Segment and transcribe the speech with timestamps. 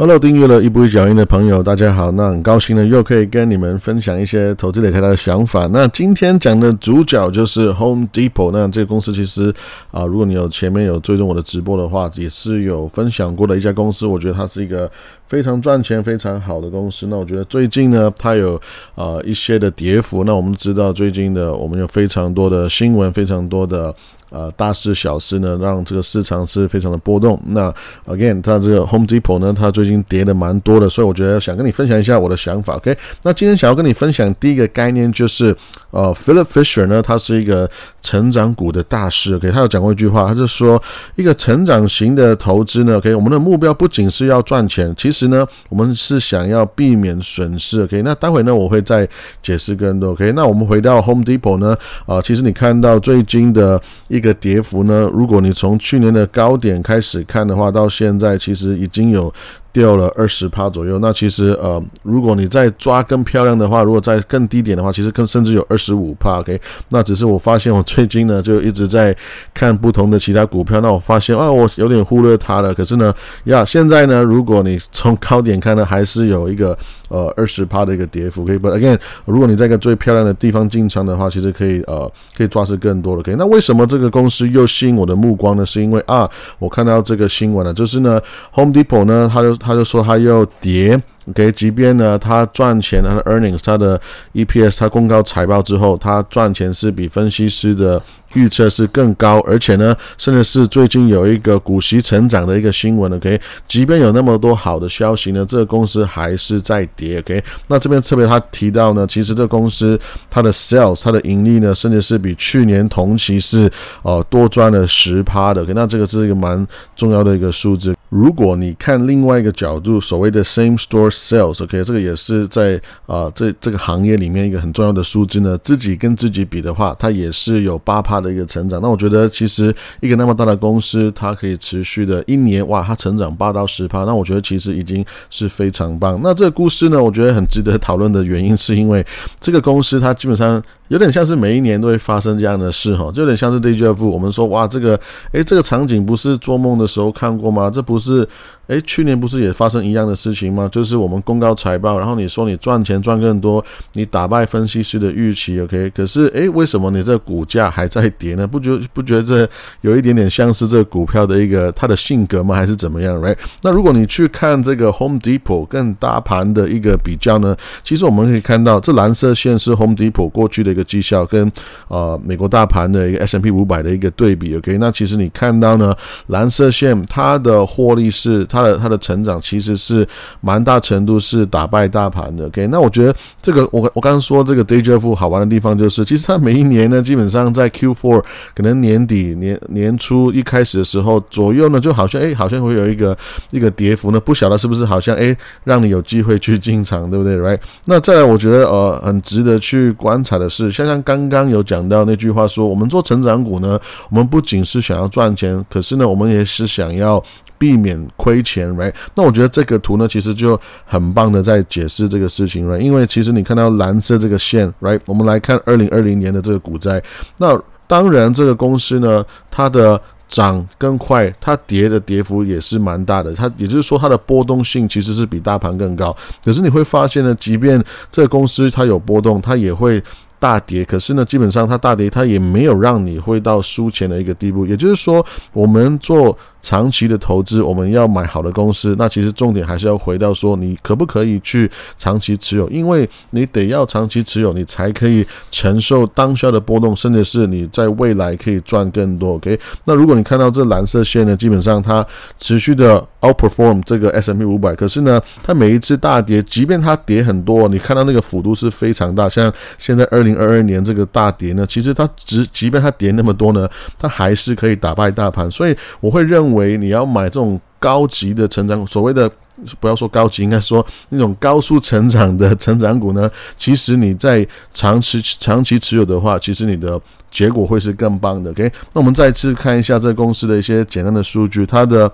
[0.00, 2.10] Hello，订阅了一步一脚印的朋友，大家好。
[2.12, 5.68] 那很高兴呢，又可以跟你们分享一些投资理财的想法。
[5.74, 8.50] 那今天讲的主角就是 Home Depot。
[8.50, 9.52] 那这个公司其实
[9.90, 14.06] 啊，如果你有前面有追踪我的直播的话，也是有分享过的一家公司。
[14.06, 14.90] 我觉得它是一个
[15.26, 17.08] 非常赚钱、非常好的公司。
[17.08, 18.58] 那我觉得最近呢，它有
[18.94, 20.24] 啊一些的跌幅。
[20.24, 23.94] 那我们知道最近的我们有非常多的新闻，非常多的。
[24.30, 27.40] 呃，大事小事呢，让这个市场是非常的波动。
[27.46, 27.72] 那
[28.06, 32.76] again，它这个 Home Depot 呢，它最近跌的蛮多的，所以我觉得想跟你分享一下我的想法。
[32.76, 35.54] OK，那今天想要跟你分享第一个概念就是，
[35.90, 37.68] 呃，Philip Fisher 呢，他是一个
[38.00, 39.34] 成长股的大师。
[39.34, 40.80] OK，他有讲过一句话，他就说，
[41.16, 47.82] 一个成长型的投资呢，OK，我们的目标不仅是要赚钱，其实呢，我们是想要避免损失。
[47.82, 49.08] OK，那待会呢，我会再
[49.42, 50.10] 解释更多。
[50.10, 55.10] OK，那我们回到 Home Depot 呢，啊，其实你看到最近的一一个跌幅呢？
[55.14, 59.32] 如果你从去年的高点开始看的话，到现在其实已经有。
[59.72, 66.40] 掉了二十趴左右，那其实呃，如果你再抓更漂亮的话，如果在更低点的话，其实更甚至有二十五趴。
[66.40, 69.16] OK，那只是我发现我最近呢就一直在
[69.54, 72.74] 看不同的其他股票，那我发现啊，我有点忽略它了。
[72.74, 73.14] 可是呢，
[73.44, 76.76] 呀，现在呢，如果你从高点看呢，还是有一个
[77.08, 78.42] 呃二十趴的一个跌幅。
[78.42, 83.20] OK，But again，如果你在一个最漂亮的地方进场的话，其实可以呃可以抓是更多的。
[83.20, 85.64] OK，那为什么这个公司又吸引我的目光呢？
[85.64, 88.20] 是因为啊，我看到这个新闻了，就是呢
[88.52, 91.00] ，Home Depot 呢，它就他就说他要跌。
[91.26, 94.00] OK，即便呢，他赚钱，他的 earnings，他的
[94.32, 98.02] EPS，他公告财报之后，他赚钱是比分析师的
[98.32, 103.12] 预测是更高，而且呢，甚至是最近有一个股息成长的一个新闻。
[103.12, 107.20] OK，即便有那么多好的消息呢，这个公司还是在跌。
[107.20, 113.70] OK，那这边特别他提到呢，其实这个公司它的 sales，它的盈利呢，甚至是比去年同期是
[114.02, 115.62] 呃多赚了十趴的。
[115.62, 117.94] OK，那这个是一个蛮重要的一个数字。
[118.10, 125.56] 如果你看另外一个角度，所谓的 same store sales，OK，这个也是在啊这这个行业里面一个很重要的数字呢。
[125.58, 128.82] 自己跟自己比的话，它也是有八帕的一个成长。
[128.82, 136.20] 那我觉得其实一个那么大的公司，它可以持续的一年哇，它成长八到十帕，那我觉得其实已经是非常棒。
[136.22, 139.06] 那这个故事呢，我觉得很值得讨论的原因，是因为
[139.38, 140.60] 这个公司它基本上。
[140.90, 144.04] 有点像是每一年都会发生这样的事哈，就有点像是 DJF。
[144.04, 144.98] 我们说哇，这个
[145.30, 147.70] 诶，这个场景不是做梦的时候看过吗？
[147.70, 148.28] 这不是
[148.70, 150.68] 诶，去年不是也发生一样的事情吗？
[150.70, 153.64] 就是我们公告财报，然后你说你赚钱赚更多，
[153.94, 155.90] 你打败分析师的预期，OK？
[155.90, 158.46] 可是诶，为什么你这股价还在跌呢？
[158.46, 159.48] 不觉不觉得这
[159.80, 162.54] 有一点点像是这个股票的一个它的性格吗？
[162.54, 163.36] 还是怎么样？Right？
[163.62, 170.84] 那如果你去看这个 Home Depot 跟大盘的一个比较呢，其实我们可以看到这蓝色线是 Home Depot 过去的一个。
[170.90, 171.52] 绩效跟
[171.86, 175.94] 呃美国大盘的一个 S M P 五百的一个对比，OK，那其实你看到呢，
[176.26, 180.06] 蓝色线它的获利是它的它的成长其实是
[180.40, 188.22] 蛮大程度是打败大盘的，OK，那我觉得这个我我刚刚说这个 Day J F 好玩的地方就是，其实它每一年呢，基本上在 Q four
[188.54, 193.16] 可能年底年年初一开始的时候左右呢，就好像哎好像会有一个
[193.50, 197.58] 一个跌幅呢，不晓得是不是好像哎让你有机会去进场，对不对？Right？
[197.86, 200.70] 那再来我觉得呃很值得去观察的是。
[200.70, 203.78] 像像刚刚有讲到那句话说，我们做成长股呢，
[204.08, 207.22] 我们不仅是想要赚钱，可是呢，我们也是想要
[207.60, 208.90] 避免亏钱，right？
[209.14, 212.78] 那我觉得这个图呢，其实就很棒的在解释这个事情，right？
[212.78, 214.98] 因为其实你看到蓝色这个线，right？
[215.04, 217.02] 我们来看二零二零年的这个股灾，
[217.36, 226.16] 那当然这个公司呢，它的涨更快，它跌的跌幅也是蛮大的，它也就是说它的波动性其实是比大盘更高。
[226.42, 230.02] 可是你会发现呢，即便这个公司它有波动，它也会。
[230.40, 234.64] 大跌，可是呢，基本上它大跌，它也没有让你会到输钱的一个地步。
[234.64, 235.22] 也就是说，
[235.52, 236.34] 我们做。
[236.62, 242.68] 长期的投资，我们要买好的公司，那其实重点还是要回到说，你可不可以去长期持有？
[242.68, 249.36] 因为你得要长期持有，你才可以承受当下的波动，甚至是你在未来可以赚更多。
[249.36, 252.04] OK，那如果你看到这蓝色线呢，基本上它
[252.38, 263.66] 持续的 outperform 这个 S M P 五百，可是呢，它每一次大跌，即便它跌很多，你看到那个幅度是非常大，像现在二零二二年这个大跌呢，其实它只即便它跌那么多呢，
[263.98, 266.49] 它还是可以打败大盘，所以我会认。
[266.54, 269.30] 为你要买这种高级的成长，所谓的
[269.78, 273.30] 不要说高级，应该说那种高速成长的成长股呢？
[273.56, 277.00] 其实你在长期长期持有的话，其实你的
[277.30, 278.50] 结果会是更棒的。
[278.50, 282.10] OK，那我们再次看一下这公司的一些简单的数据，它的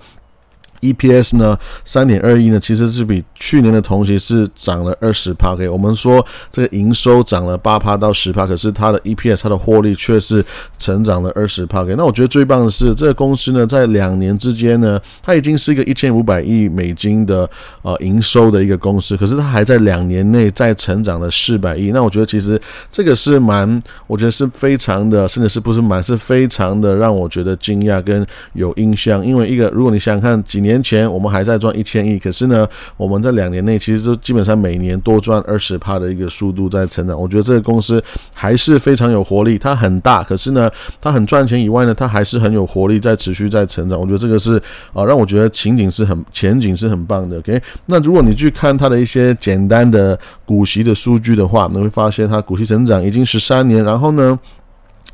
[0.81, 5.55] EPS 呢，三点二亿呢，其实是比去年的同期是涨了二十帕。
[5.57, 10.45] 给我们说这个营收涨了八帕到十帕，可是它的 EPS 它的获利却是
[10.77, 11.83] 成长了二十帕。
[11.83, 17.49] 给那我觉得最棒的是，这个公司呢，在两年之间呢，它已经是一个一千五百亿美金的
[17.81, 21.89] 呃营收的一个公司，可是它还在两年内再成长了四百亿。
[21.89, 29.25] 那我觉得其实这个是蛮，我觉得是非常的，甚至是不是蛮，是非常的让我觉得惊讶跟有印象。
[29.25, 30.66] 因为一个，如果你想想看几年。
[30.67, 32.67] 年前我们还在赚一千亿，可是呢，
[32.97, 37.19] 我们在两年内其实都基本上每年多赚二十帕的一个速度在成长。
[37.19, 38.03] 我觉得这个公司
[38.33, 40.69] 还是非常有活力，它很大，可是呢，
[40.99, 43.97] 它很赚钱以外呢，它还是很有活力在持续在成长。
[43.97, 44.61] 我觉得这个是
[44.91, 47.37] 啊，让我觉得情景是很前景是很棒的。
[47.37, 54.37] OK，那如果你去看它的一些简单的股息的数据的话，你会发现它股息成长已经十三年，然后呢。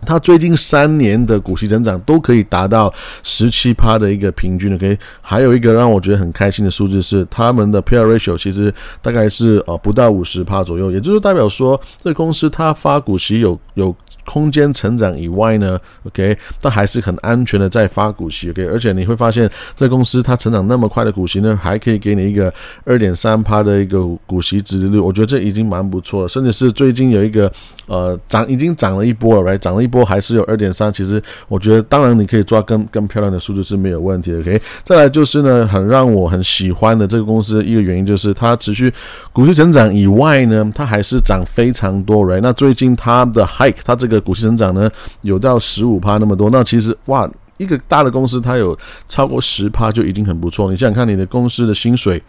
[0.06, 13.96] 它最近三年的股息增长都可以达到十七趴的一个平均的，OK，还有一个让我觉得很开心的数字是，他们的 P/E ratio 其实大概是呃不到五十趴左右，也就是代表说，这公司它发股息有有。
[14.26, 22.52] 空间成长以外呢，OK，但还是很安全的在发股息，OK，而且你会发现，这公司它成长那么快的股息呢，还可以给你一个
[22.86, 26.30] 二点三趴的一个股息值率，我觉得这已经蛮不错了。
[26.30, 27.52] 甚至是最近有一个
[27.86, 34.60] 呃涨，已经涨了一波了来涨了一波还是有二点三，其实我觉得当然你可以抓更更漂亮的数字是没有问题的，OK。
[34.84, 38.92] 再来就是呢，很让我很喜欢的这个公司一个原因就是它持续
[39.32, 42.42] 股息成长以外呢，它还是涨非常多，right。
[42.42, 44.90] 那最近它的 hike，它这个股息增长呢，
[45.22, 48.76] 有到十五趴那么多，那其实哇，一个大的公司它有
[49.08, 50.72] 超过十趴就已经很不错。
[50.72, 52.20] 你想想看，你的公司的薪水。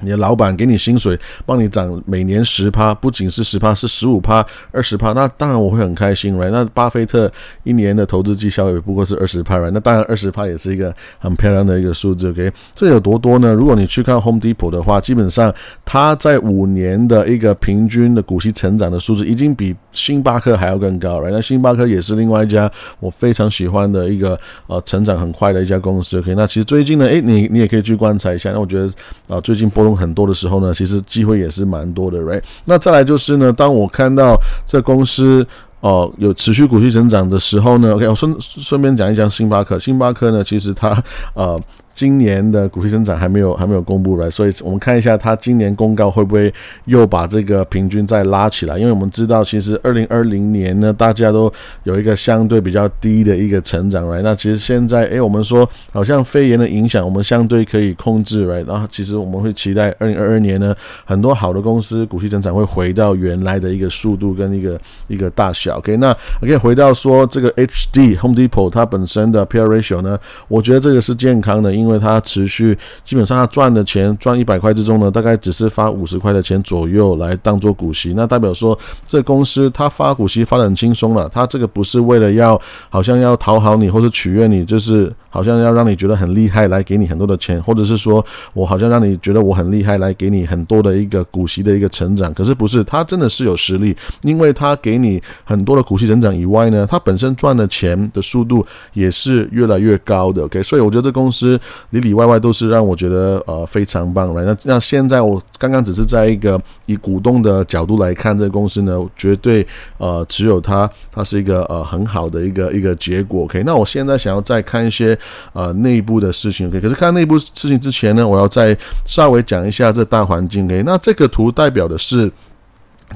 [0.00, 5.12] 你的老板给你薪水，帮你涨每年十趴，不仅是十趴，是十五趴、二十趴。
[5.12, 6.50] 那当然我会很开心，right？
[6.50, 7.30] 那巴菲特
[7.62, 9.70] 一年的投资绩效也不过是二十趴，right？
[9.70, 12.52] 那当然二十趴也是一个很漂亮的一个数字，OK？
[12.74, 13.54] 这有多多呢？
[13.54, 15.54] 如果你去看 Home Depot 的话，基本上
[15.84, 21.30] 它在五年的一个平均的股息成长的数字，已经比星巴克还要更高，right？
[21.30, 22.68] 那星巴克也是另外一家
[22.98, 24.36] 我非常喜欢的一个
[24.66, 26.34] 呃成长很快的一家公司，OK？
[26.34, 28.50] 那其实最近呢，诶，你你也可以去观察一下。
[28.50, 28.90] 那我觉得
[29.28, 29.83] 啊，最近波。
[29.84, 32.42] 用很多的时候呢，其实机会也是蛮多的，right？
[32.64, 34.36] 那再来就是呢，当我看到
[34.66, 35.46] 这公司
[35.80, 39.78] 哦有持续股息增长的时候呢，OK，我顺顺便讲一讲星巴克。
[39.78, 40.90] 星巴克呢，其实它
[41.34, 41.60] 呃。
[41.94, 46.52] 今年的股息增长还没有还没有公布来，所以我们看一下它今年公告会不会
[46.86, 48.76] 又把这个平均再拉起来？
[48.76, 51.50] 因为我们知道，其实二零二零年呢，大家都
[51.84, 54.20] 有一个相对比较低的一个成长来。
[54.22, 58.60] 那其实现在，诶，我们说好像肺炎的影响，我们相对可以控制来。
[58.64, 60.74] 然后其实我们会期待二零二二年呢，
[61.04, 65.78] 很多好的公司股息增长会回到原来的一个速度跟一个一个大小。
[65.78, 66.10] OK，那
[66.42, 70.18] OK 回到说这个 HD Home Depot 它本身的 P/E ratio 呢，
[70.48, 78.14] 我觉得这个是健康的，因因为它持续，基本上它赚的钱赚一百块之中呢，大概只是发五十块的钱左右来当做股息。
[78.16, 78.76] 那代表说，
[79.06, 81.28] 这公司它发股息发的很轻松了。
[81.28, 82.58] 它这个不是为了要
[82.88, 92.32] 好像要讨好你或者取悦你，就是好像要让你觉得很厉害来给你很多的钱，或者是说我好像让你觉得我很厉害来给你很多的一个股息的一个成长。
[92.32, 98.64] 可是不是，它真的是有实力，因为它给你很多的股息成长以外呢，它本身赚的钱的速度
[98.94, 100.44] 也是越来越高的。
[100.44, 101.60] OK，所以我觉得这公司。
[101.90, 104.44] 里里外外都是让我觉得呃非常棒，right？
[104.44, 109.66] 那那现在我刚刚只是在一个以股东的角度来看这个公司呢，绝对
[109.98, 113.44] 呃持有它，它是一个呃很好的一个一个结果。
[113.44, 115.16] OK，那我现在想要再看一些
[115.52, 116.80] 呃内部的事情，OK？
[116.80, 120.64] 可是看内部事情之前呢，我要再稍微讲一下这大环境。
[120.66, 122.30] OK，那这个图代表的是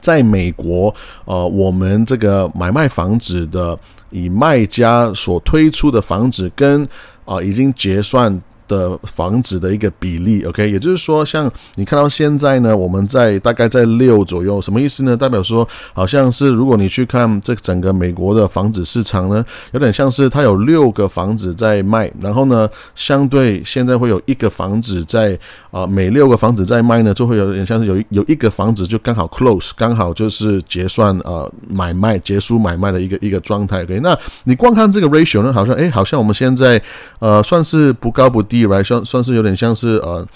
[0.00, 0.94] 在美国
[1.24, 3.78] 呃我们这个买卖房子的
[4.10, 6.86] 以卖家所推出的房子跟
[7.24, 8.40] 啊已经结算。
[8.68, 15.16] 的房子的一个比例，OK，也就是说，像你看到现在呢，我们在大概在六左右，什么意思呢？
[15.16, 25.36] 代表说，好像是如果你去看这整个美国的房子市场呢，有点像是它有六个房子在卖，然后呢，相对现在会有一个房子在
[25.70, 33.82] 啊，每六个房子在卖呢，就会有点像是有有一个房子就刚好 close，刚好就是结算呃买卖结束买卖的一个一个状态。
[33.84, 36.80] OK，那你光看这个 ratio 呢，好像哎，好像我们现在
[37.18, 38.57] 呃算是不高不低。
[38.66, 40.26] 来算算是有点像是呃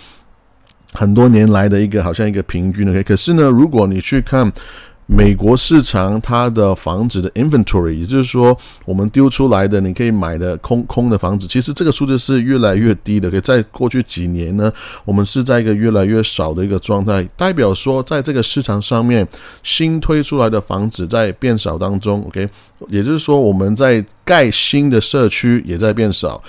[0.93, 4.53] 很多年来的一个好像一个平均的，可是呢，如果你去看
[5.07, 13.31] 美国市场它的房子的 inventory，也就是说我们丢出来的你可以买的空空的房子，其实这个数字是越来越低的。
[13.31, 14.73] 可以在过去几年呢，
[15.05, 19.27] 我们是在一个越来越少的一个状态，代表说在这个市场上面
[19.63, 22.23] 新推出来的房子在变少当中。
[22.29, 22.49] OK，
[22.89, 26.43] 也就是说我们在盖新的社区也在变少。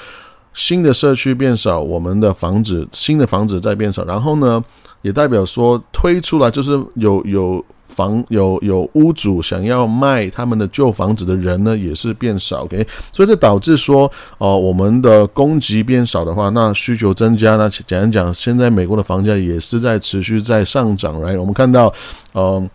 [0.53, 4.63] 新的社区变少，我们的房子新的房子在变少，然后呢，
[5.01, 12.63] 也代表说推出来就是有有房有有屋主想要卖他们的旧房子的人呢，也是变少。
[12.63, 17.69] OK，所以这导致说，哦，我们的供给变少的话，那需求增加呢？
[17.87, 21.21] 讲一讲，现在美国的房价也是在持续在上涨。
[21.21, 21.93] 来，我们看到，
[22.33, 22.69] 嗯。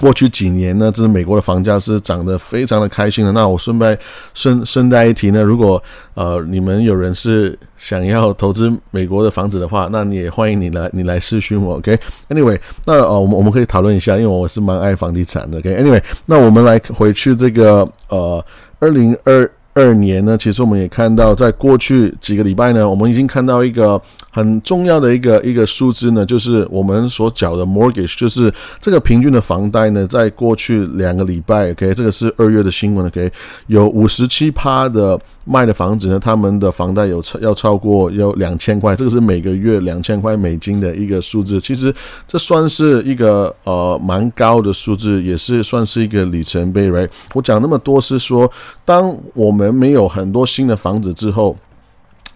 [0.00, 3.32] 过去几年呢，这是美国的房价是涨得非常的开心的。
[3.32, 3.98] 那我顺便
[4.32, 5.82] 顺顺带一提呢，如果
[6.14, 11.76] 呃你们有人是想要投资美国的房子的话，那你也欢迎你来你来咨询我。
[11.76, 15.58] OK，Anyway，那呃我们我们可以讨论一下，因为我是蛮爱房地产的。
[15.58, 18.44] OK，Anyway，那我们来回去这个呃
[18.78, 24.00] 二零二二年呢，其实我们也看到，在过去几个礼拜呢，我们已经看到一个。
[24.38, 33.28] 很重要的一个一个数字呢，就是我们所缴的 mortgage，就是这个平均的房贷呢，在过去两个礼拜，OK，这个是二月的新闻，OK，
[33.66, 41.92] 有五十七趴的卖的房子呢，他们的房贷有超要超过有两千块，这个是每个月两千块美金的一个数字，其实
[42.28, 47.08] 这算是一个呃蛮高的数字，也是算是一个里程碑，right？
[47.34, 48.48] 我讲那么多是说，
[48.84, 51.56] 当我们没有很多新的房子之后。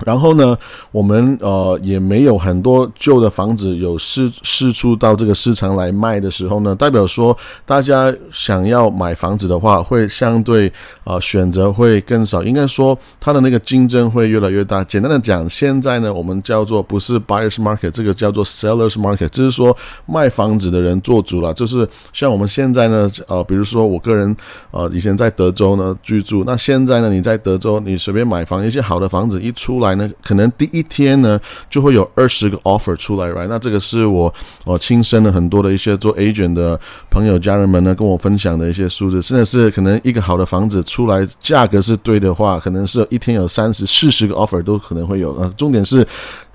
[0.04, 0.56] 然后呢，
[0.90, 10.73] 我们呃也没有很多旧的房子有释释出到这个市场来卖的时候呢，代表说大家想要买房子的话，会相对
[11.04, 12.42] 呃选择会更少。
[12.42, 14.82] 应该说它的那个竞争会越来越大。
[14.85, 21.54] 简单的讲，现在呢我们叫做不是 buyers market，这个叫做 sellers market，就是说卖房子的人做主了。
[21.54, 24.37] 就是像我们现在呢，呃，比如说我个人
[24.73, 29.91] 呃以前在德州呢居住，那现在呢你在德州你随便买房，一些好的房子一出来。
[29.96, 33.46] 那可能第一天呢，就会有二十个 offer 出来，right？
[33.49, 34.32] 那这个是我
[34.64, 36.78] 我亲身的很多的一些做 agent 的
[37.11, 45.34] 朋友家人们呢跟我分享的一些数字，真的是可能一个好的房子出来，价格是对的话，可能是一天有三十、四十个 offer 都可能会有。
[45.37, 46.06] 呃，重点是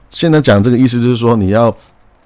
[0.09, 1.75] 现在讲这个意思就是说你要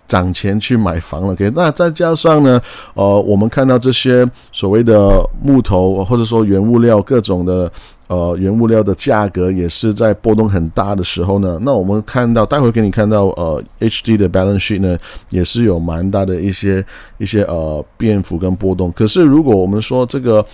[0.08, 1.52] 涨钱去买房了，OK？
[1.56, 2.62] 那再加上呢，
[2.94, 7.72] 呃，我们看到这些所谓的木头或者说原物料各种的。
[8.12, 11.58] 呃，原物料的价格也是在波动很大的时候呢。
[11.62, 14.98] 那我们看到，待会给你看到，呃，H D 的 balance sheet 呢，
[15.30, 16.86] 也是有蛮大的一些
[17.20, 18.92] 一些呃变幅跟波动。
[18.92, 20.46] 可是，如果我们说这个，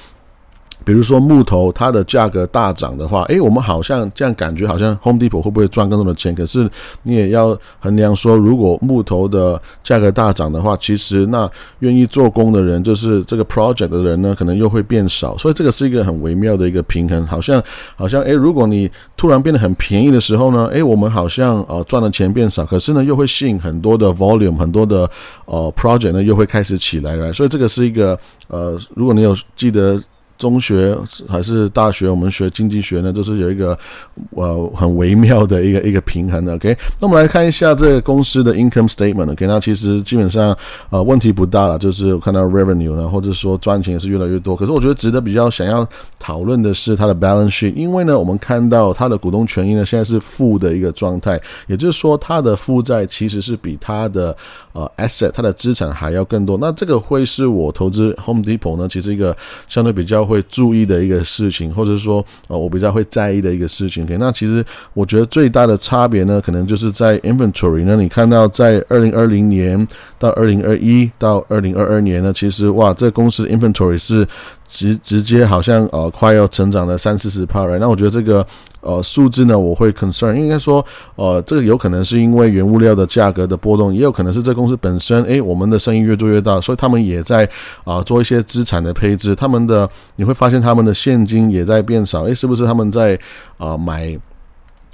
[0.88, 6.34] 比如说木头，它的价格大涨的话，诶，我们好像这样感觉，好像 Home Depot 会不会赚更多的钱？
[6.34, 6.66] 可是
[7.04, 15.38] 你也要衡量说，如果木头的价格大涨的话，其实那愿意做工的人，就是这个 project 的人呢，可能又会变少。
[15.38, 17.28] 所以这个是一个很微妙的一个平衡。
[17.28, 17.62] 好像
[17.98, 25.10] 好像诶，如果你突然变得很便宜的时候呢，诶，我们好像呃赚的钱变少，可是呢又会吸引很多的 volume，很多的
[25.44, 27.34] 呃 project 呢又会开始起来了。
[27.34, 28.18] 所以这个是一个
[28.48, 30.02] 呃，如果你有记得。
[30.38, 30.96] 中学
[31.28, 33.78] 还是大学，我们学经济学呢，都是有一个
[34.32, 36.54] 呃很微妙的一个一个平衡的。
[36.54, 39.32] OK，那我们来看一下这个公司的 income statement。
[39.32, 40.56] OK，那其实基本上
[40.92, 44.56] 呃问题不大了，就是我看到 revenue 呢，或者说赚钱也是越来越多。
[44.56, 45.88] 可是我觉得值得比较想要
[46.20, 54.38] 讨论的是它的 balance sheet，因为呢，我们看到它的股东权益呢现在是负的一个状态，也就是说它的负债其实是比它的
[54.74, 56.60] 呃 asset 它的资产还要更多。
[56.60, 59.36] 那这个会是我投资 Home Depot 呢，其实一个
[59.68, 60.27] 相对比较。
[60.28, 64.06] 会注意的一个事情，或者说，呃，我比较会在意的一个事情。
[64.20, 67.96] 那其实我觉得最大的差别呢，可能就是在 inventory 呢。
[67.96, 69.88] 你看到在二零二零年
[70.20, 74.28] 到二零二一到二零二二年呢，其实哇，这公司 inventory 是
[74.68, 77.54] 直直接好像呃快要成长了三四十倍。
[77.80, 78.46] 那我觉得这个。
[78.80, 87.50] 呃，数字呢，我会 concern，应该说，呃，这个有可能是因为原物料的价格的波动，也有可能是这公司本身，诶，我们的生意越做越大，所以他们也在
[87.84, 93.20] 啊做一些资产的配置，他们的你会发现他们的现金也在变少，诶，是不是他们在
[93.58, 94.18] 啊买？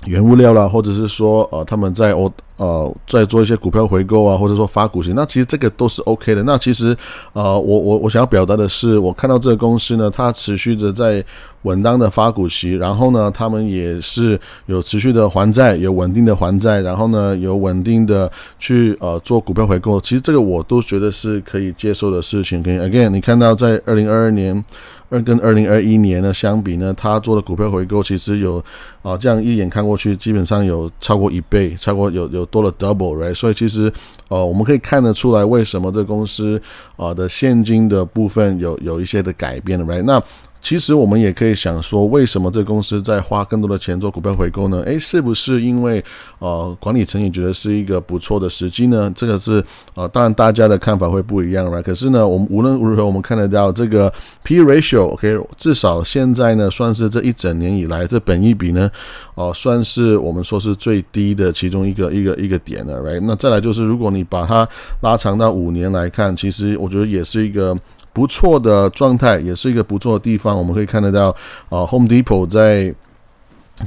[0.06, 6.44] 原物料啦，或者是说，呃，他们在我呃在做一些股票回购啊，或者说发股息，那其实这个都是 OK 的。
[6.44, 6.96] 那其实，
[7.34, 11.24] 呃，我我我想要表达的是，我看到这个公司呢，它持续的在
[11.64, 20.00] 稳当的发股息，然后呢，他们也是有持续的还债，有稳定的还债，然后呢，有稳定的去呃做股票回购。
[20.02, 22.62] 其实这个我都觉得是可以接受的事情。
[22.62, 24.64] 跟 Again，你看到在二零二二年。
[25.10, 28.64] 二跟二零二一年呢相比呢，他做的股票回购其实有
[29.04, 33.34] 啊，这样一眼看过去，基本上有超过一倍，超过有有多了 double，right？
[33.34, 33.92] 所以其实
[34.28, 36.62] 呃，我们可以看得出来，为什么这公司
[36.96, 40.04] 啊的现金的部分有有一些的改变，right？
[40.04, 40.22] 那
[40.64, 44.82] 其实我们也可以想说，为什么这公司在花更多的钱做股票回购呢？
[44.86, 46.02] 诶，是不是因为
[46.40, 49.12] 呃管理层也觉得是一个不错的时机呢？
[49.14, 49.62] 这个是
[49.94, 51.84] 呃，当然大家的看法会不一样了。
[51.84, 54.12] 可是呢，我们无论如何，我们看得到这个
[54.44, 58.90] P ratio，OK，至少现在呢，算是这一整年以来这本一比呢，
[59.36, 63.20] 哦，算是我们说是最低的其中一个一个一个点了，right？
[63.22, 64.66] 那再来就是，如果你把它
[65.02, 67.78] 拉长到五年来看，其实我觉得也是一个。
[68.14, 70.56] 不错的状态，也是一个不错的地方。
[70.56, 71.36] 我们可以看得到，
[71.70, 72.94] 啊，Home Depot 在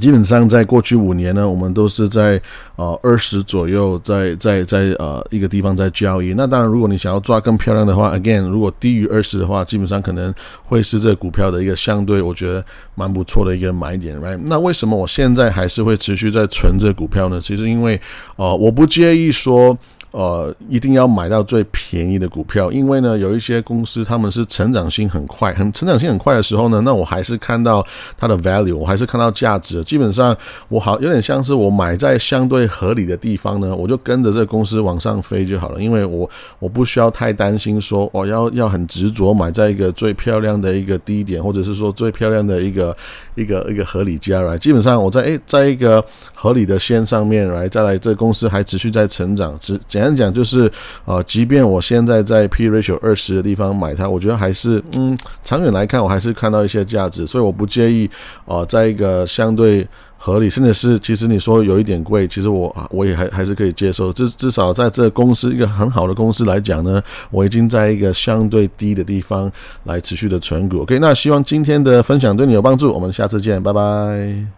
[0.01, 2.39] 基本上在过去五年呢，我们都是在
[2.75, 6.33] 呃二十左右，在在在呃一个地方在交易。
[6.33, 10.33] 那当然，如果你想要抓更漂亮的话，Again，如果低于二十的话，基本上可能
[10.65, 12.63] 会是这股票的一个相对我觉得
[12.95, 14.37] 蛮不错的一个买点，Right？
[14.43, 17.39] 那为什么我现在还是会持续在存这股票呢？
[17.39, 17.99] 其实因为
[18.35, 19.77] 呃，我不介意说。
[20.17, 27.85] 呃，一定要买到最便宜的股票，因为呢，有一些公司他们是成长性很快，很成长性很快的时候呢，那我还是看到
[28.17, 29.83] 它的 value，我还是看到价值。
[29.83, 30.35] 基本上，
[30.69, 42.97] 我好有点像是我买在相对合理的地方呢，我就跟着这个公司往上飞就好了，因为我我不需要太担心说我要要很执着买在一个最漂亮的一个低点，或者是说最漂亮的一个
[43.37, 44.57] 一个一个合理价来。
[44.57, 46.03] 基本上我在诶，在一个
[46.33, 50.17] 合理的线上面来再来，这公司还持续在成长，只简单。
[50.17, 50.69] 讲就是，
[51.05, 58.09] 呃，即便我现在在 P ratio 二十的地方买它，我觉得还是，嗯，长远来看，我还是看到一些价值，所以我不介意，
[58.47, 59.87] 啊，在一个相对
[60.17, 64.11] 合理，甚至是其实你说有一点贵，其实我啊，我也还还是可以接受。
[64.11, 69.49] 至至少在这公司一个很好的公司来讲呢，我已经在一个相对低的地方
[69.83, 70.81] 来持续的存股。
[70.81, 74.56] OK，那希望今天的分享对你有帮助，我们下次见，拜拜。